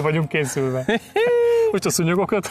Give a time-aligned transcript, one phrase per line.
[0.00, 0.84] Fel vagyunk készülve.
[1.72, 2.48] Most a szúnyogokat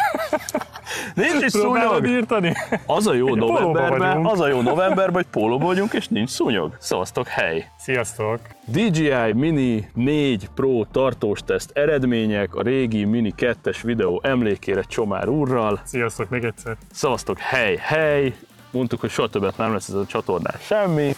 [1.13, 2.07] Nincs is szúnyog.
[2.07, 2.53] írtani.
[2.85, 6.75] Az a jó novemberben, az a jó novemberben, hogy pólóban vagyunk, és nincs szúnyog.
[6.79, 7.69] Szavaztok, hely!
[7.77, 8.39] Sziasztok!
[8.65, 15.81] DJI Mini 4 Pro tartós teszt eredmények, a régi Mini 2-es videó emlékére Csomár úrral.
[15.83, 16.75] Sziasztok még egyszer.
[16.91, 18.35] Szavaztok, hely, hely!
[18.71, 21.15] Mondtuk, hogy soha többet nem lesz ez a csatornán semmi.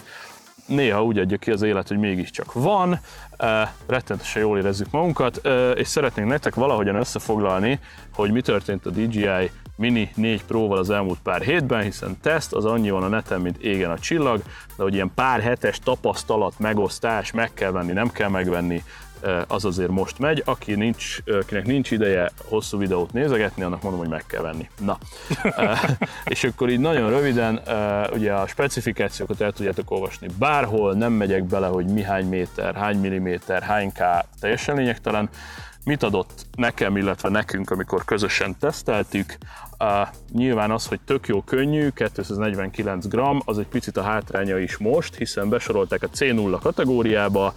[0.74, 3.00] Néha úgy adja ki az élet, hogy mégiscsak van.
[3.86, 5.40] Rettentesen jól érezzük magunkat,
[5.74, 7.78] és szeretnénk nektek valahogyan összefoglalni,
[8.14, 12.64] hogy mi történt a DJI Mini 4 Pro-val az elmúlt pár hétben, hiszen teszt az
[12.64, 14.42] annyi van a neten, mint égen a csillag,
[14.76, 18.82] de hogy ilyen pár hetes tapasztalat, megosztás, meg kell venni, nem kell megvenni,
[19.46, 20.42] az azért most megy.
[20.44, 24.68] Aki nincs, akinek nincs ideje hosszú videót nézegetni, annak mondom, hogy meg kell venni.
[24.78, 24.98] Na.
[26.24, 27.60] és akkor így nagyon röviden,
[28.12, 32.98] ugye a specifikációkat el tudjátok olvasni bárhol, nem megyek bele, hogy mi hány méter, hány
[32.98, 33.98] milliméter, hány K,
[34.40, 35.28] teljesen lényegtelen.
[35.84, 39.36] Mit adott nekem, illetve nekünk, amikor közösen teszteltük?
[39.78, 44.76] Uh, nyilván az, hogy tök jó könnyű, 249 g, az egy picit a hátránya is
[44.76, 47.54] most, hiszen besorolták a C0 kategóriába,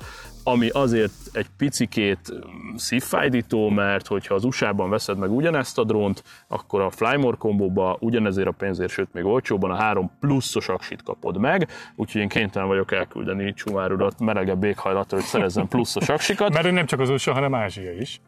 [0.47, 2.33] ami azért egy picikét
[2.75, 8.47] szívfájdító, mert hogyha az USA-ban veszed meg ugyanezt a drónt, akkor a Flymore kombóba ugyanezért
[8.47, 12.91] a pénzért, sőt még olcsóban a három pluszos aksit kapod meg, úgyhogy én kénytelen vagyok
[12.91, 16.53] elküldeni Csumár urat melegebb éghajlatra, hogy szerezzen pluszos aksikat.
[16.53, 18.21] Mert nem csak az USA, hanem Ázsia is.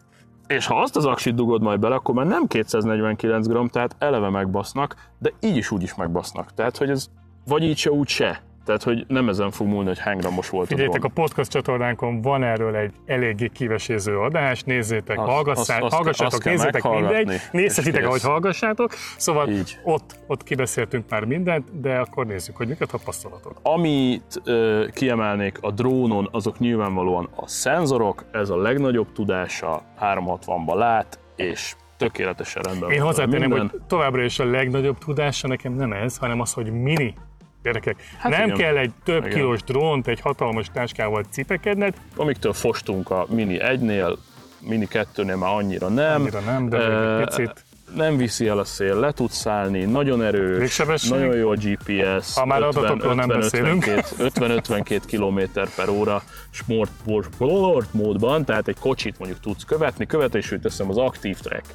[0.48, 4.30] És ha azt az aksit dugod majd bele, akkor már nem 249 g, tehát eleve
[4.30, 6.54] megbasznak, de így is úgy is megbasznak.
[6.54, 7.10] Tehát, hogy ez
[7.46, 8.47] vagy így se, úgy se.
[8.68, 12.44] Tehát, hogy nem ezen fog múlni, hogy hány grammos volt Figyeljétek, a podcast csatornánkon van
[12.44, 17.40] erről egy eléggé kiveséző adás, nézzétek, Azt- hallgassá, azt- azt- hallgassátok, azt kell nézzétek mindegy,
[17.52, 18.94] nézhetitek, ahogy hallgassátok.
[19.18, 19.80] Szóval Így.
[19.84, 23.60] ott, ott kibeszéltünk már mindent, de akkor nézzük, hogy mik a tapasztalatok.
[23.62, 31.20] Amit ö, kiemelnék a drónon, azok nyilvánvalóan a szenzorok, ez a legnagyobb tudása, 360-ba lát,
[31.36, 36.40] és tökéletesen rendben Én hozzátenném, hogy továbbra is a legnagyobb tudása nekem nem ez, hanem
[36.42, 37.14] az, hogy mini.
[37.64, 38.58] Gyerekek, Hát nem igen.
[38.58, 39.36] kell egy több Igen.
[39.38, 44.18] kilós drónt, egy hatalmas táskával cipekedned, Amiktől fostunk a Mini 1-nél,
[44.60, 46.22] Mini 2-nél már annyira nem.
[46.22, 47.66] Annyira nem, de egy picit.
[47.96, 51.12] Nem viszi el a szél, le tudsz szállni, nagyon erős, Végsebesség?
[51.12, 52.34] nagyon jó a GPS.
[52.36, 53.84] Ha már adatokról nem beszélünk.
[53.86, 56.92] 50-52 km per óra sport,
[57.34, 61.66] sport módban, tehát egy kocsit mondjuk tudsz követni, követésül teszem az aktív track.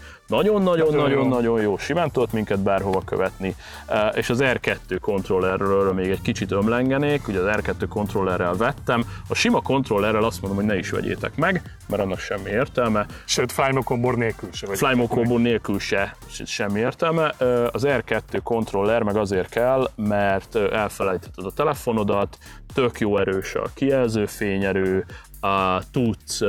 [1.28, 1.78] Nagyon jó.
[1.78, 3.54] Simán tudod minket bárhova követni.
[3.86, 9.04] Eh, És az R2 kontrollerről még egy kicsit ömlengenék, ugye az R2 kontrollerrel vettem.
[9.28, 13.06] A sima kontrollerrel azt mondom, hogy ne is vegyétek meg, mert annak semmi értelme.
[13.24, 14.76] Sőt, Flymocombor nélkül se vagy.
[14.78, 17.34] Flymo Combo nélkül se, se semmi értelme.
[17.38, 22.38] Ö, Az R2 kontroller meg azért kell, mert ö, elfelejtetted a telefonodat,
[22.74, 25.04] tök jó erős a kijelző fényerő,
[25.42, 26.40] a, tudsz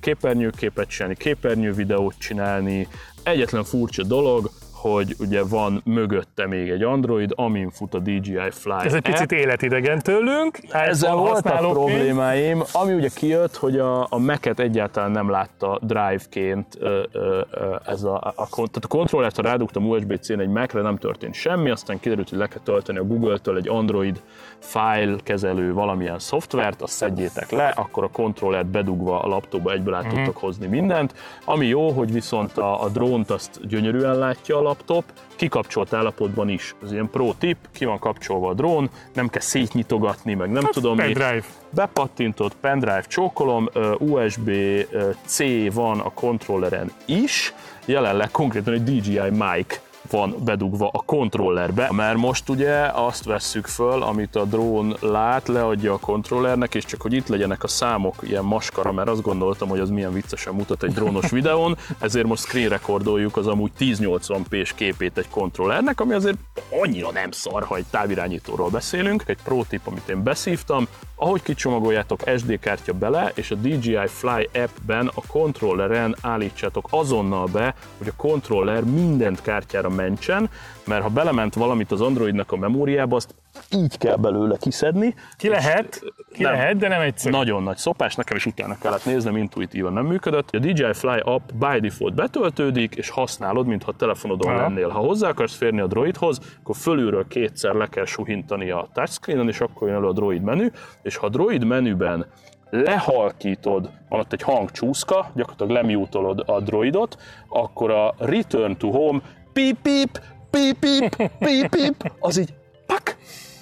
[0.00, 2.88] képernyőképet csinálni, képernyő videót csinálni.
[3.22, 4.50] Egyetlen furcsa dolog,
[4.80, 9.32] hogy ugye van mögötte még egy Android, amin fut a DJI Fly Ez egy picit
[9.32, 10.58] életidegen tőlünk.
[10.70, 11.86] ezzel voltak használóként.
[11.96, 17.76] problémáim, ami ugye kijött, hogy a, a Mac-et egyáltalán nem látta drive-ként ö, ö, ö,
[17.86, 21.70] ez a, a, a, tehát a kontrollert, ha rádugtam USB-C-n egy Mac-re, nem történt semmi,
[21.70, 24.20] aztán kiderült, hogy le kell tölteni a Google-től egy Android
[24.58, 30.06] file kezelő valamilyen szoftvert, azt szedjétek le, akkor a kontrollert bedugva a laptopba egyből át
[30.06, 31.14] tudtok hozni mindent.
[31.44, 35.04] Ami jó, hogy viszont a, a drónt azt gyönyörűen látja a laptop,
[35.36, 36.74] kikapcsolt állapotban is.
[36.82, 40.96] Ez ilyen pro tip, ki van kapcsolva a drón, nem kell szétnyitogatni, meg nem tudom
[40.96, 41.02] mi.
[41.02, 41.44] Pendrive.
[41.70, 43.68] Bepattintott pendrive csókolom,
[43.98, 45.38] USB-C
[45.72, 49.80] van a kontrolleren is, jelenleg konkrétan egy DJI mic
[50.10, 55.92] van bedugva a kontrollerbe, mert most ugye azt vesszük föl, amit a drón lát, leadja
[55.92, 59.80] a kontrollernek, és csak hogy itt legyenek a számok ilyen maskara, mert azt gondoltam, hogy
[59.80, 65.18] az milyen viccesen mutat egy drónos videón, ezért most screen recordoljuk az amúgy 1080p-s képét
[65.18, 66.38] egy kontrollernek, ami azért
[66.82, 69.22] annyira nem szar, ha egy távirányítóról beszélünk.
[69.26, 70.86] Egy pro tip, amit én beszívtam,
[71.18, 77.74] ahogy kicsomagoljátok SD kártya bele, és a DJI Fly appben a kontrolleren állítsátok azonnal be,
[77.98, 80.50] hogy a kontroller mindent kártyára mentsen,
[80.86, 83.34] mert ha belement valamit az Androidnak a memóriába, azt
[83.70, 85.14] így kell belőle kiszedni.
[85.36, 86.02] Ki lehet,
[86.32, 86.52] ki Nem.
[86.52, 87.36] lehet, de nem egyszerű.
[87.36, 90.50] Nagyon nagy szopás, nekem is utána kellett néznem, intuitívan nem működött.
[90.50, 94.60] A DJI Fly app by default betöltődik, és használod, mintha telefonodon Aha.
[94.60, 94.88] lennél.
[94.88, 99.60] Ha hozzá akarsz férni a droidhoz, akkor fölülről kétszer le kell suhintani a touchscreenen, és
[99.60, 100.68] akkor jön elő a droid menü,
[101.02, 102.26] és ha a droid menüben
[102.70, 107.16] lehalkítod, van ott egy hangcsúszka, gyakorlatilag lemutolod a droidot,
[107.48, 109.20] akkor a return to home
[109.56, 110.20] pip pip,
[110.50, 112.54] pip pip, pip pip, az így
[112.86, 113.16] pak,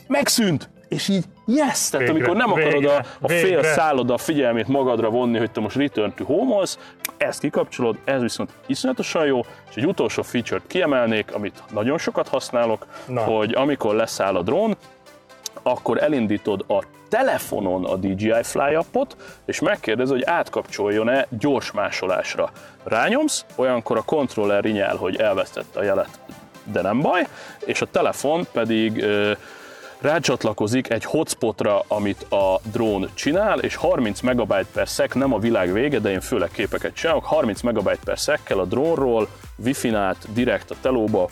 [0.06, 0.70] megszűnt.
[0.88, 3.72] és így yes, tehát Végre, amikor nem akarod végre, a, a fél végre.
[3.72, 6.66] szálloda figyelmét magadra vonni, hogy te most return to home
[7.16, 12.86] ezt kikapcsolod, ez viszont iszonyatosan jó, és egy utolsó feature-t kiemelnék, amit nagyon sokat használok,
[13.06, 13.20] Na.
[13.20, 14.76] hogy amikor leszáll a drón,
[15.62, 22.50] akkor elindítod a telefonon a DJI Fly appot, és megkérdez, hogy átkapcsoljon-e gyors másolásra.
[22.84, 26.08] Rányomsz, olyankor a kontroller rinyel, hogy elvesztette a jelet,
[26.64, 27.26] de nem baj,
[27.64, 29.32] és a telefon pedig ö,
[30.00, 35.72] rácsatlakozik egy hotspotra, amit a drón csinál, és 30 megabyte per szek, nem a világ
[35.72, 39.28] vége, de én főleg képeket csinálok, 30 megabyte per szekkel a drónról,
[39.64, 41.28] wifi-n direkt a telóba,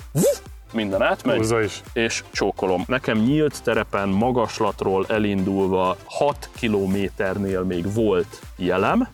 [0.72, 1.82] minden átmegy, Húzza is.
[1.92, 2.84] és csókolom.
[2.86, 9.08] Nekem nyílt terepen magaslatról elindulva 6 kilométernél még volt jelem,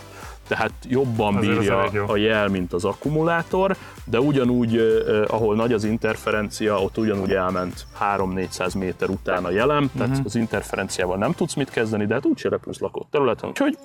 [0.49, 5.73] tehát jobban Azért az bírja a jel, mint az akkumulátor, de ugyanúgy, eh, ahol nagy
[5.73, 10.21] az interferencia, ott ugyanúgy elment 3-400 méter után a jelem, tehát Mhm.
[10.25, 13.49] az interferenciával nem tudsz mit kezdeni, de hát úgyse repülsz lakott területen.
[13.49, 13.79] Úgyhogy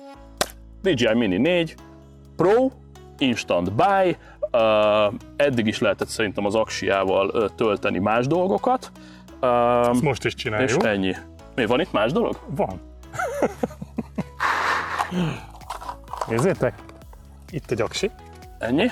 [0.82, 1.74] DJI Mini 4
[2.36, 2.70] Pro,
[3.18, 4.16] Instant Buy,
[5.36, 8.92] eddig is lehetett szerintem az aksiával tölteni más dolgokat,
[9.90, 10.84] Ezt most is és csináljuk.
[10.84, 11.14] ennyi.
[11.54, 12.38] Mi, van itt más dolog?
[12.46, 12.80] Van.
[16.28, 16.74] Nézzétek,
[17.50, 18.10] itt egy aksi,
[18.58, 18.88] Ennyi.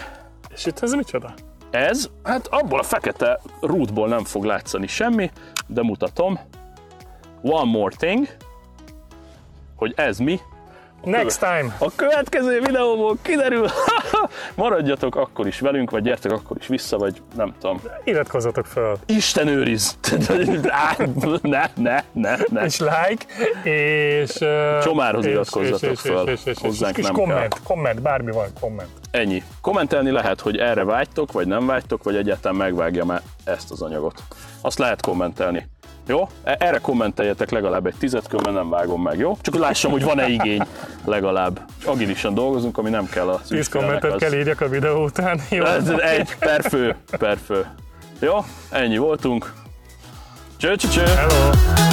[0.54, 1.34] és itt ez micsoda?
[1.70, 5.30] Ez, hát abból a fekete rútból nem fog látszani semmi,
[5.66, 6.38] de mutatom.
[7.42, 8.26] One more thing,
[9.76, 10.40] hogy ez mi.
[11.04, 11.74] Next time!
[11.78, 13.66] A következő videóból kiderül,
[14.54, 17.80] maradjatok akkor is velünk, vagy gyertek akkor is vissza, vagy nem tudom.
[18.04, 19.96] Iratkozzatok fel, Isten őriz!
[21.42, 22.64] Ne, ne, ne, ne.
[22.64, 23.24] és like,
[23.70, 24.36] és...
[24.40, 26.28] uh, Csomárhoz és- iratkozzatok és- és- fel.
[26.28, 28.90] és- és- és- Hozzánk és nem komment, komment, bármi van, komment.
[29.10, 29.42] Ennyi.
[29.60, 34.22] Kommentelni lehet, hogy erre vágytok, vagy nem vágytok, vagy egyáltalán megvágjam -e ezt az anyagot.
[34.60, 35.68] Azt lehet kommentelni.
[36.06, 36.28] Jó?
[36.44, 39.36] E- Erre kommenteljetek legalább egy tizet, különben nem vágom meg, jó?
[39.40, 40.62] Csak lássam, hogy van-e igény
[41.04, 41.60] legalább.
[41.84, 45.64] Agilisan dolgozunk, ami nem kell a 10 kommentet kell írjak a videó után, jó?
[45.64, 47.66] Ez egy per fő, per fő.
[48.18, 48.44] Jó?
[48.70, 49.52] Ennyi voltunk.
[50.56, 51.04] Cső, cső, cső.
[51.04, 51.91] Hello!